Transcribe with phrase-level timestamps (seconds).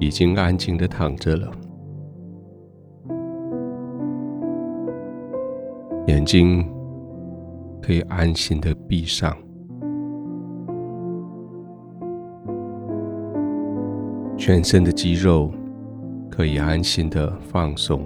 [0.00, 1.50] 已经安静的躺着了，
[6.06, 6.64] 眼睛
[7.82, 9.36] 可以安心的闭上，
[14.36, 15.52] 全身的肌肉
[16.30, 18.00] 可以安心的放松。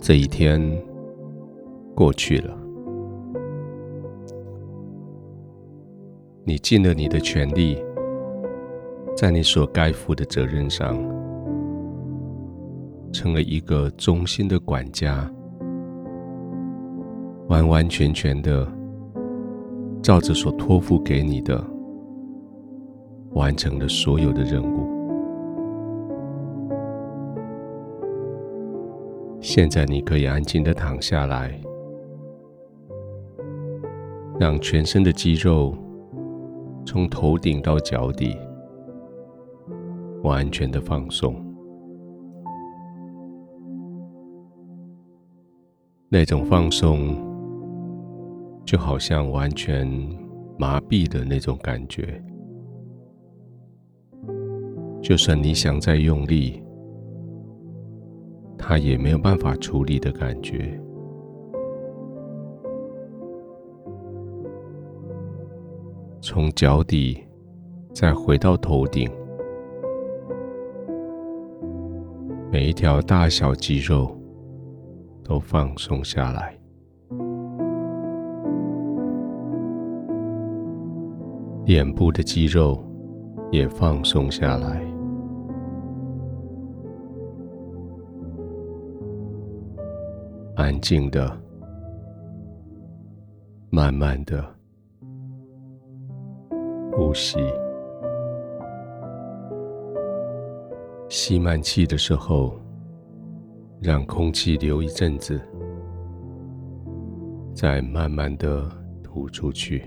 [0.00, 0.60] 这一天
[1.94, 2.65] 过去了。
[6.48, 7.76] 你尽了你的全力，
[9.16, 10.96] 在你所该负的责任上，
[13.12, 15.28] 成了一个忠心的管家，
[17.48, 18.64] 完完全全的
[20.00, 21.60] 照着所托付给你的，
[23.32, 24.86] 完成了所有的任务。
[29.40, 31.60] 现在你可以安静的躺下来，
[34.38, 35.76] 让全身的肌肉。
[36.86, 38.38] 从头顶到脚底，
[40.22, 41.34] 完全的放松。
[46.08, 47.16] 那种放松，
[48.64, 49.84] 就好像完全
[50.56, 52.22] 麻痹的那种感觉。
[55.02, 56.62] 就算你想再用力，
[58.56, 60.80] 它也没有办法处理的感觉。
[66.28, 67.16] 从脚底
[67.94, 69.08] 再回到头顶，
[72.50, 74.10] 每一条大小肌肉
[75.22, 76.58] 都放松下来，
[81.64, 82.84] 脸部的肌肉
[83.52, 84.84] 也放松下来，
[90.56, 91.40] 安静的，
[93.70, 94.55] 慢慢的。
[96.96, 97.38] 呼吸，
[101.10, 102.58] 吸满气的时候，
[103.82, 105.38] 让空气留一阵子，
[107.54, 108.66] 再慢慢的
[109.02, 109.86] 吐出去。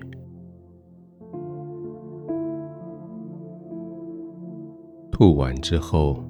[5.12, 6.24] 吐完之后，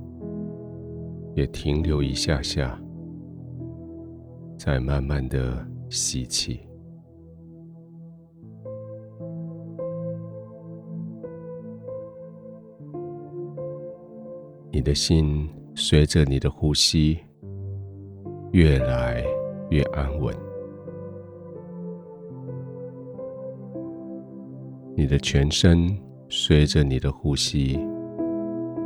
[1.36, 2.80] 也停留一下下，
[4.58, 5.58] 再慢慢的
[5.90, 6.69] 吸气。
[14.80, 15.46] 你的心
[15.76, 17.20] 随着你的呼吸
[18.54, 19.26] 越来
[19.70, 20.34] 越安稳，
[24.96, 25.94] 你的全身
[26.30, 27.78] 随着你的呼吸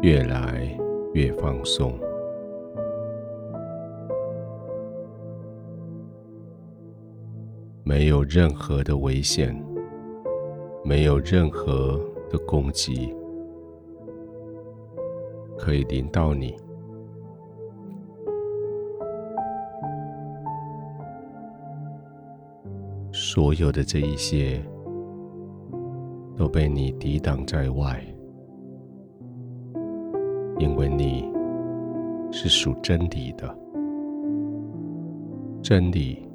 [0.02, 0.68] 越来
[1.14, 1.94] 越放松，
[7.84, 9.56] 没有任何的危险，
[10.84, 13.16] 没有任何的攻击。
[15.63, 16.53] 可以临到你，
[23.13, 24.62] 所有的这一些
[26.35, 28.06] 都被你抵挡在外，
[30.59, 31.31] 因为你
[32.30, 33.57] 是属真理的，
[35.62, 36.30] 真理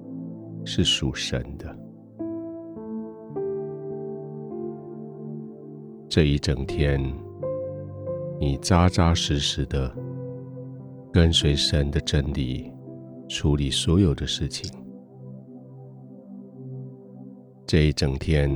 [0.65, 1.78] 是属神的。
[6.09, 6.99] 这一整天。
[8.41, 9.93] 你扎扎实实的
[11.12, 12.72] 跟随神的真理，
[13.28, 14.71] 处理所有的事情。
[17.66, 18.48] 这一整天，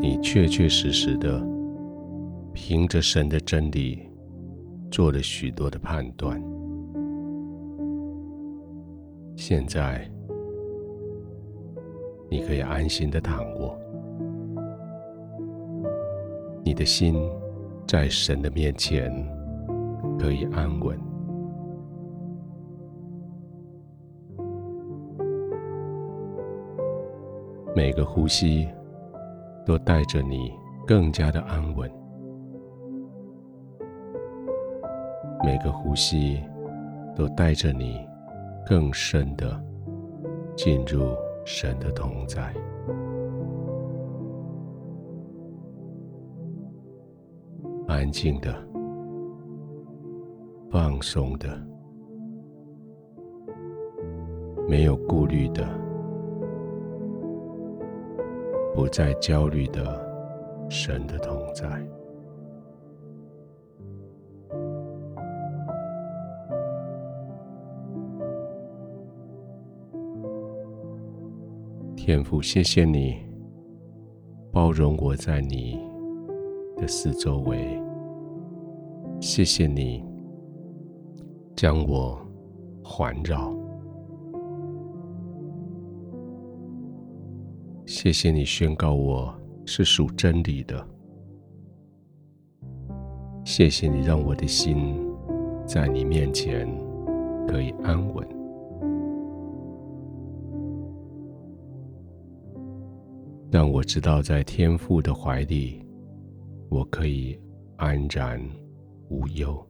[0.00, 1.46] 你确确实实的
[2.54, 4.08] 凭着神的真理
[4.90, 6.42] 做了许多的判断。
[9.36, 10.10] 现在，
[12.30, 13.78] 你可以安心的躺卧，
[16.64, 17.14] 你的心。
[17.90, 19.10] 在神的面前，
[20.16, 20.96] 可以安稳。
[27.74, 28.68] 每个呼吸
[29.66, 30.52] 都带着你
[30.86, 31.90] 更加的安稳，
[35.44, 36.40] 每个呼吸
[37.16, 38.06] 都带着你
[38.64, 39.60] 更深的
[40.54, 41.08] 进入
[41.44, 42.54] 神的同在。
[47.90, 48.54] 安静的，
[50.70, 51.60] 放松的，
[54.68, 55.66] 没有顾虑的，
[58.72, 60.00] 不再焦虑的，
[60.70, 61.84] 神的同在。
[71.96, 73.16] 天父，谢谢你
[74.52, 75.89] 包容我在你
[76.80, 77.80] 的四周围。
[79.20, 80.02] 谢谢你
[81.54, 82.18] 将我
[82.82, 83.54] 环绕，
[87.84, 89.34] 谢谢你宣告我
[89.66, 90.82] 是属真理的，
[93.44, 94.96] 谢谢你让我的心
[95.66, 96.66] 在你面前
[97.46, 98.26] 可以安稳，
[103.50, 105.84] 让我知道在天父的怀里，
[106.70, 107.38] 我可以
[107.76, 108.40] 安然。
[109.12, 109.60] 无忧，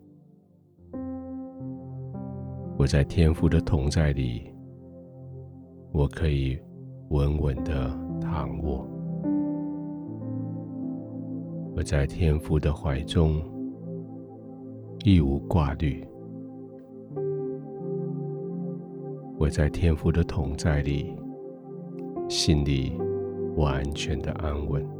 [2.76, 4.52] 我在天父的同在里，
[5.92, 6.58] 我可以
[7.08, 7.88] 稳稳的
[8.20, 8.86] 躺卧；
[11.74, 13.42] 我在天父的怀中，
[15.06, 16.06] 亦无挂虑；
[19.38, 21.16] 我在天父的同在里，
[22.28, 22.92] 心里
[23.56, 24.99] 完全的安稳。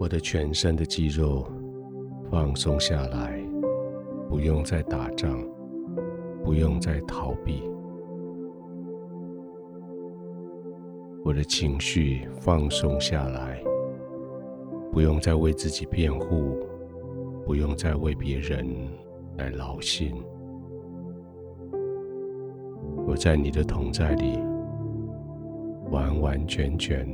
[0.00, 1.46] 我的全身的肌肉
[2.30, 3.38] 放松下来，
[4.30, 5.46] 不用再打仗，
[6.42, 7.62] 不用再逃避。
[11.22, 13.62] 我的情绪放松下来，
[14.90, 16.56] 不用再为自己辩护，
[17.44, 18.66] 不用再为别人
[19.36, 20.14] 来劳心。
[23.06, 24.38] 我在你的同在里，
[25.90, 27.06] 完完全全。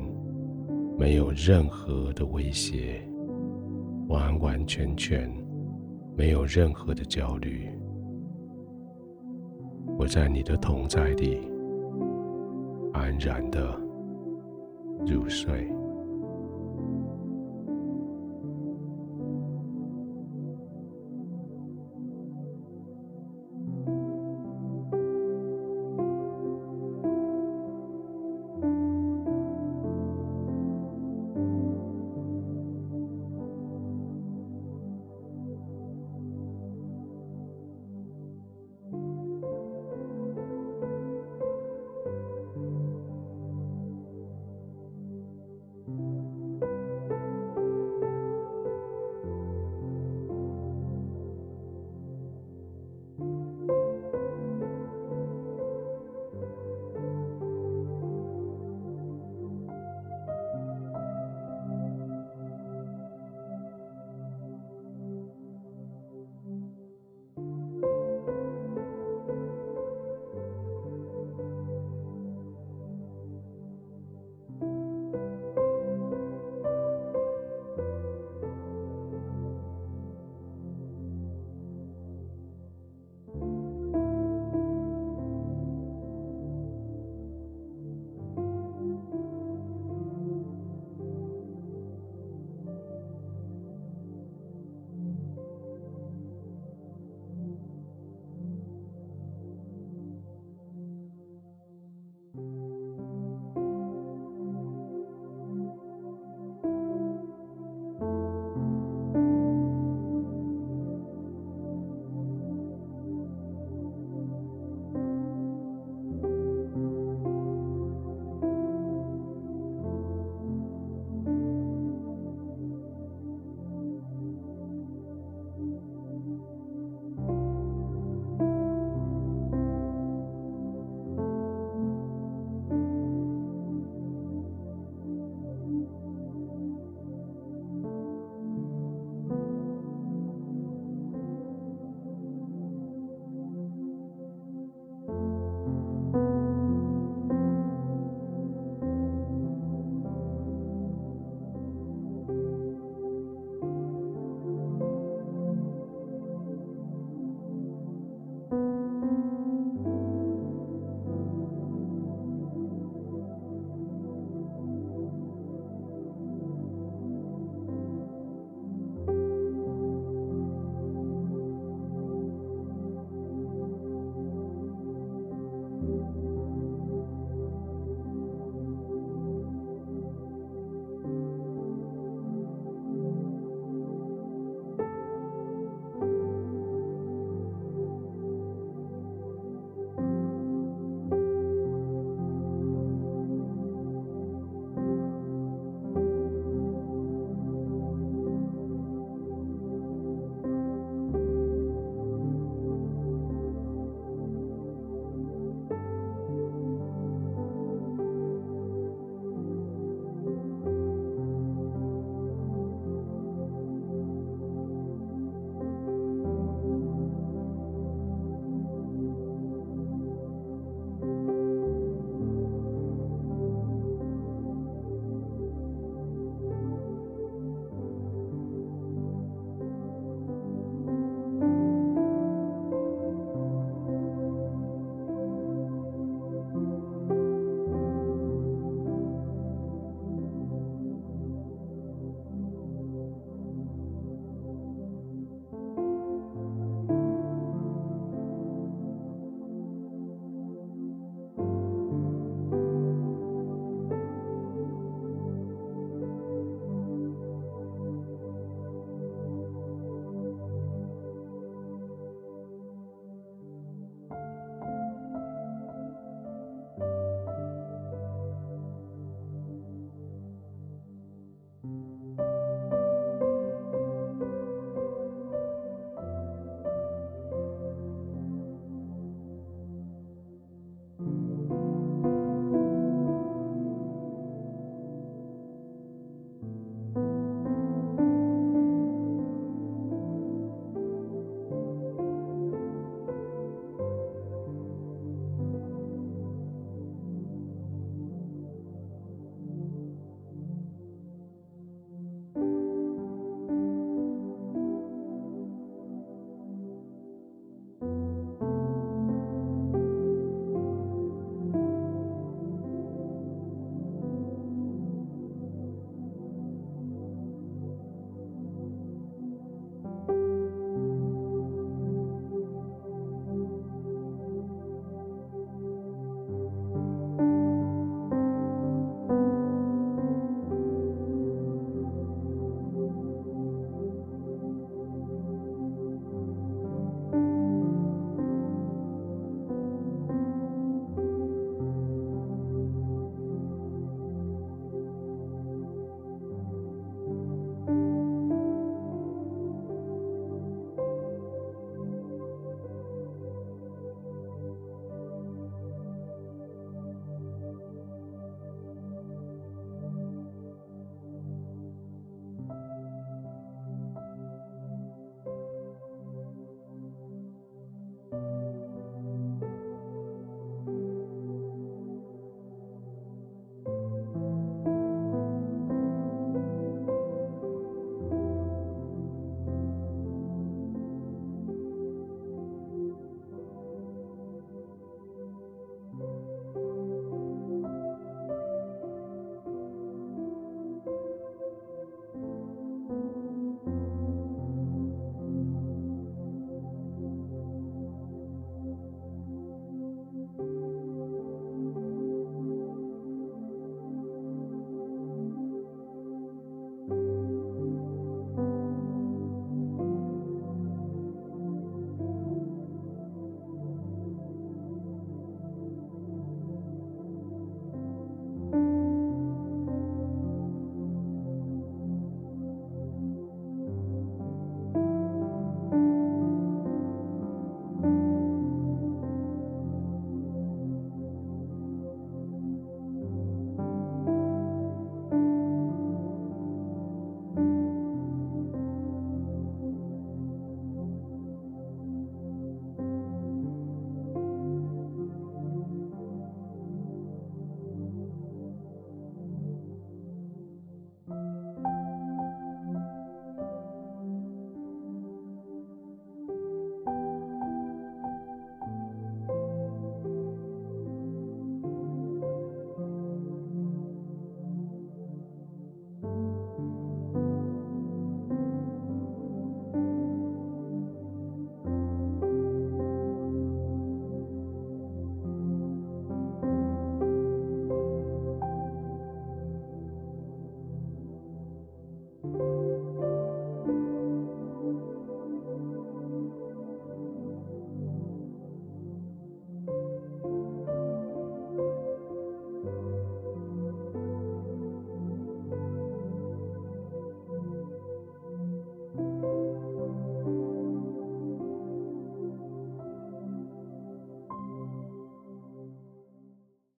[0.98, 3.00] 没有任何的威胁，
[4.08, 5.30] 完完全全
[6.16, 7.68] 没有任何的焦虑。
[9.98, 11.40] 我在你的同在里
[12.92, 13.78] 安然的
[15.06, 15.70] 入睡。